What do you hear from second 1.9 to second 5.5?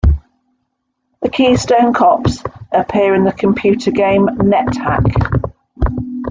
Kops appear in the computer game "NetHack".